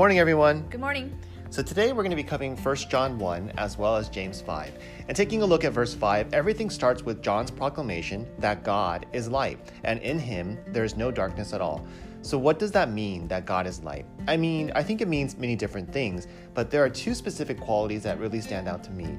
[0.00, 0.62] morning, everyone.
[0.70, 1.14] Good morning.
[1.50, 4.72] So today we're going to be covering 1 John 1 as well as James 5.
[5.06, 9.28] And taking a look at verse 5, everything starts with John's proclamation that God is
[9.28, 11.86] light, and in him there is no darkness at all.
[12.22, 14.06] So, what does that mean that God is light?
[14.26, 18.02] I mean, I think it means many different things, but there are two specific qualities
[18.04, 19.18] that really stand out to me.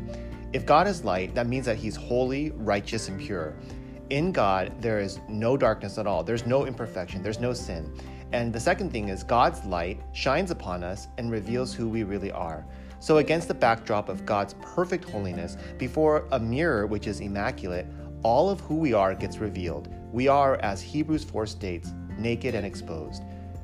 [0.51, 3.53] If God is light, that means that he's holy, righteous, and pure.
[4.09, 7.93] In God, there is no darkness at all, there's no imperfection, there's no sin.
[8.33, 12.31] And the second thing is God's light shines upon us and reveals who we really
[12.31, 12.65] are.
[12.99, 17.87] So, against the backdrop of God's perfect holiness, before a mirror which is immaculate,
[18.23, 19.89] all of who we are gets revealed.
[20.11, 23.23] We are, as Hebrews 4 states, naked and exposed.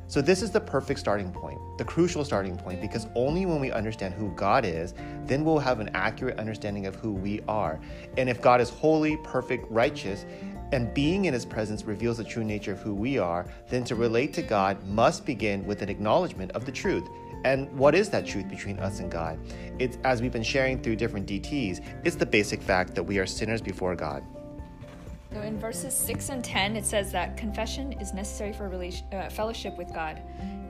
[0.09, 3.71] So, this is the perfect starting point, the crucial starting point, because only when we
[3.71, 4.93] understand who God is,
[5.25, 7.77] then we'll have an accurate understanding of who we are.
[8.17, 10.25] And if God is holy, perfect, righteous,
[10.71, 13.95] and being in his presence reveals the true nature of who we are, then to
[13.95, 17.07] relate to God must begin with an acknowledgement of the truth.
[17.43, 19.39] And what is that truth between us and God?
[19.79, 23.25] It's as we've been sharing through different DTs, it's the basic fact that we are
[23.25, 24.23] sinners before God.
[25.37, 29.29] So in verses 6 and 10, it says that confession is necessary for relation, uh,
[29.29, 30.19] fellowship with God.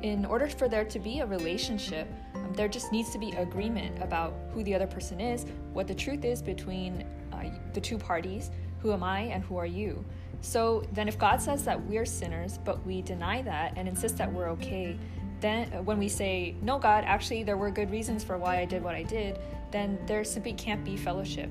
[0.02, 4.04] In order for there to be a relationship, um, there just needs to be agreement
[4.04, 8.52] about who the other person is, what the truth is between uh, the two parties,
[8.82, 10.04] who am I and who are you?
[10.42, 14.30] So then, if God says that we're sinners, but we deny that and insist that
[14.30, 15.00] we're okay,
[15.40, 18.66] then uh, when we say, No, God, actually, there were good reasons for why I
[18.66, 19.40] did what I did,
[19.72, 21.50] then there simply can't be fellowship.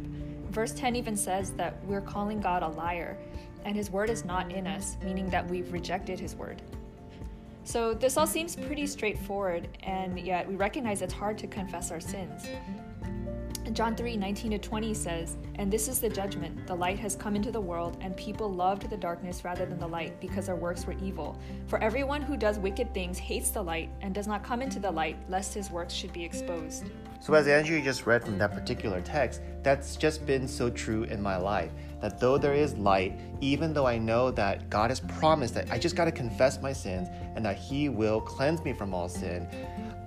[0.50, 3.16] Verse 10 even says that we're calling God a liar,
[3.64, 6.62] and his word is not in us, meaning that we've rejected his word.
[7.64, 11.98] So, this all seems pretty straightforward, and yet we recognize it's hard to confess our
[11.98, 12.46] sins.
[13.72, 16.66] John 3 19 to 20 says, And this is the judgment.
[16.66, 19.86] The light has come into the world, and people loved the darkness rather than the
[19.86, 21.38] light, because their works were evil.
[21.66, 24.90] For everyone who does wicked things hates the light, and does not come into the
[24.90, 26.84] light, lest his works should be exposed.
[27.20, 31.20] So, as Andrew just read from that particular text, that's just been so true in
[31.20, 31.72] my life.
[32.00, 35.78] That though there is light, even though I know that God has promised that I
[35.78, 39.48] just got to confess my sins and that He will cleanse me from all sin,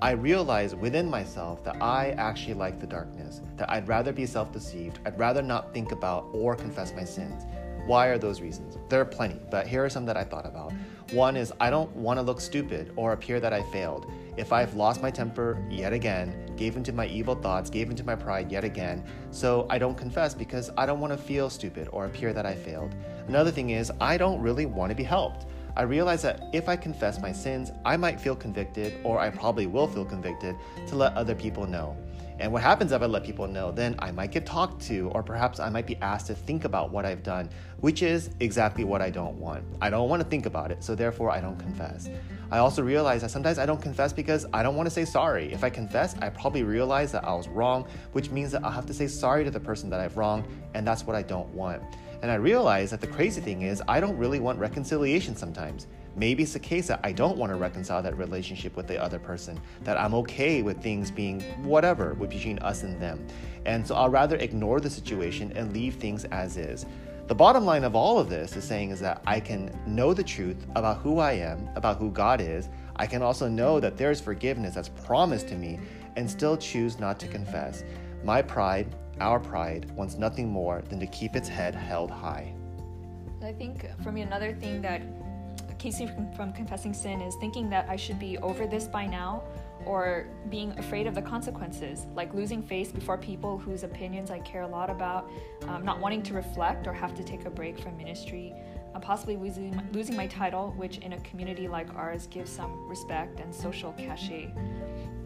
[0.02, 4.50] I realize within myself that I actually like the darkness, that I'd rather be self
[4.50, 7.44] deceived, I'd rather not think about or confess my sins.
[7.86, 8.78] Why are those reasons?
[8.88, 10.72] There are plenty, but here are some that I thought about.
[11.12, 14.10] One is I don't want to look stupid or appear that I failed.
[14.38, 18.16] If I've lost my temper yet again, gave into my evil thoughts, gave into my
[18.16, 22.06] pride yet again, so I don't confess because I don't want to feel stupid or
[22.06, 22.96] appear that I failed.
[23.28, 25.46] Another thing is I don't really want to be helped.
[25.80, 29.66] I realize that if I confess my sins, I might feel convicted, or I probably
[29.66, 30.58] will feel convicted,
[30.88, 31.96] to let other people know.
[32.38, 33.72] And what happens if I let people know?
[33.72, 36.92] Then I might get talked to, or perhaps I might be asked to think about
[36.92, 39.64] what I've done, which is exactly what I don't want.
[39.82, 42.10] I don't want to think about it, so therefore I don't confess.
[42.52, 45.54] I also realize that sometimes I don't confess because I don't want to say sorry.
[45.54, 48.88] If I confess, I probably realize that I was wrong, which means that I'll have
[48.88, 51.82] to say sorry to the person that I've wronged, and that's what I don't want.
[52.22, 55.88] And I realize that the crazy thing is, I don't really want reconciliation sometimes.
[56.16, 59.20] Maybe it's the case that I don't want to reconcile that relationship with the other
[59.20, 63.26] person, that I'm okay with things being whatever between us and them.
[63.66, 66.86] And so I'll rather ignore the situation and leave things as is.
[67.28, 70.24] The bottom line of all of this is saying is that I can know the
[70.24, 72.70] truth about who I am, about who God is.
[72.96, 75.80] I can also know that there's forgiveness that's promised to me
[76.16, 77.84] and still choose not to confess.
[78.24, 82.54] My pride our pride wants nothing more than to keep its head held high.
[83.42, 85.02] I think for me, another thing that
[85.80, 89.44] keeps me from confessing sin is thinking that I should be over this by now
[89.86, 94.64] or being afraid of the consequences, like losing face before people whose opinions I care
[94.64, 95.32] a lot about,
[95.68, 98.54] um, not wanting to reflect or have to take a break from ministry,
[98.94, 102.88] uh, possibly losing my, losing my title, which in a community like ours gives some
[102.90, 104.54] respect and social cachet.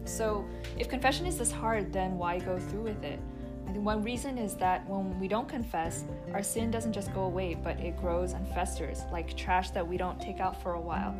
[0.04, 0.46] So,
[0.78, 3.18] if confession is this hard, then why go through with it?
[3.74, 7.78] One reason is that when we don't confess, our sin doesn't just go away, but
[7.80, 11.14] it grows and festers like trash that we don't take out for a while.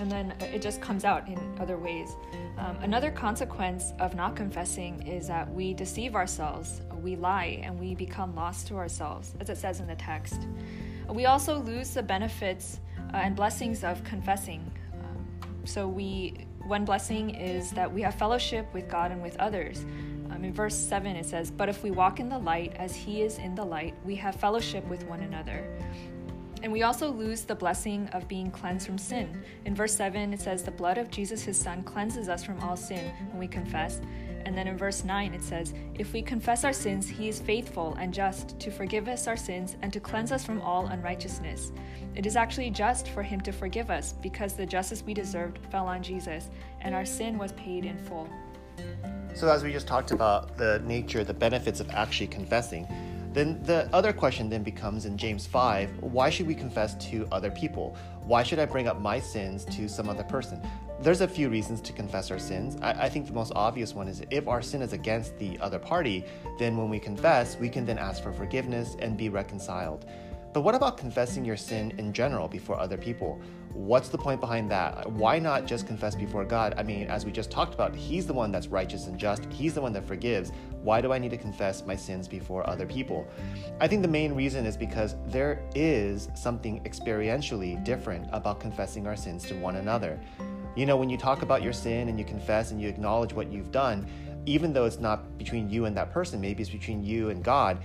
[0.00, 2.16] And then it just comes out in other ways.
[2.56, 7.94] Um, another consequence of not confessing is that we deceive ourselves, we lie, and we
[7.94, 10.48] become lost to ourselves, as it says in the text.
[11.08, 12.80] We also lose the benefits
[13.12, 14.70] uh, and blessings of confessing.
[14.94, 15.26] Um,
[15.64, 19.84] so, we one blessing is that we have fellowship with God and with others.
[20.32, 23.22] Um, in verse 7, it says, But if we walk in the light as he
[23.22, 25.64] is in the light, we have fellowship with one another.
[26.62, 29.42] And we also lose the blessing of being cleansed from sin.
[29.64, 32.76] In verse 7, it says, The blood of Jesus, his son, cleanses us from all
[32.76, 34.00] sin when we confess.
[34.44, 37.94] And then in verse 9, it says, If we confess our sins, he is faithful
[37.94, 41.72] and just to forgive us our sins and to cleanse us from all unrighteousness.
[42.14, 45.86] It is actually just for him to forgive us because the justice we deserved fell
[45.86, 46.48] on Jesus
[46.80, 48.28] and our sin was paid in full.
[49.34, 52.86] So, as we just talked about the nature, the benefits of actually confessing,
[53.32, 57.50] then the other question then becomes in James 5 why should we confess to other
[57.50, 57.96] people?
[58.24, 60.60] Why should I bring up my sins to some other person?
[61.00, 62.76] There's a few reasons to confess our sins.
[62.80, 65.78] I, I, think the most obvious one is if our sin is against the other
[65.78, 66.24] party,
[66.58, 70.04] then when we confess, we can then ask for forgiveness and be reconciled.
[70.52, 73.40] But what about confessing your sin in general before other people?
[73.72, 75.10] What's the point behind that?
[75.10, 76.74] Why not just confess before God?
[76.76, 79.72] I mean, as we just talked about, He's the one that's righteous and just, He's
[79.72, 80.52] the one that forgives.
[80.82, 83.26] Why do I need to confess my sins before other people?
[83.80, 89.16] I think the main reason is because there is something experientially different about confessing our
[89.16, 90.20] sins to one another.
[90.76, 93.50] You know, when you talk about your sin and you confess and you acknowledge what
[93.50, 94.06] you've done,
[94.44, 97.78] even though it's not between you and that person, maybe it's between you and God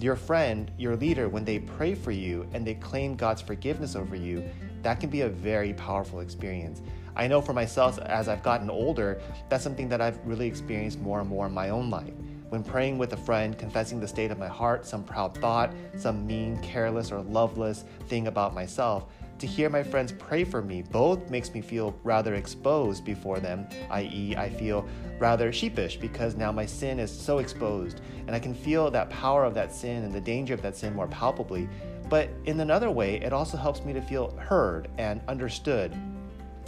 [0.00, 4.16] your friend, your leader, when they pray for you and they claim God's forgiveness over
[4.16, 4.44] you,
[4.82, 6.82] that can be a very powerful experience.
[7.16, 11.20] I know for myself, as I've gotten older, that's something that I've really experienced more
[11.20, 12.12] and more in my own life.
[12.48, 16.26] When praying with a friend, confessing the state of my heart, some proud thought, some
[16.26, 19.06] mean, careless, or loveless thing about myself,
[19.38, 23.66] to hear my friends pray for me both makes me feel rather exposed before them,
[23.90, 24.86] i.e., I feel
[25.18, 29.44] rather sheepish because now my sin is so exposed and I can feel that power
[29.44, 31.68] of that sin and the danger of that sin more palpably.
[32.08, 35.92] But in another way, it also helps me to feel heard and understood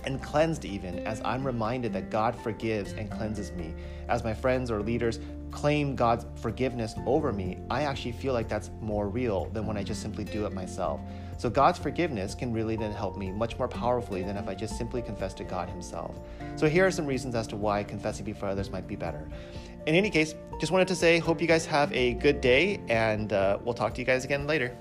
[0.04, 3.74] and cleansed even as I'm reminded that God forgives and cleanses me.
[4.08, 5.18] As my friends or leaders
[5.50, 9.82] claim God's forgiveness over me, I actually feel like that's more real than when I
[9.82, 11.00] just simply do it myself.
[11.38, 14.79] So God's forgiveness can really then help me much more powerfully than if I just
[14.79, 16.19] simply confess to God Himself.
[16.56, 19.29] So here are some reasons as to why confessing before others might be better.
[19.87, 23.33] In any case, just wanted to say, hope you guys have a good day, and
[23.33, 24.77] uh, we'll talk to you guys again later.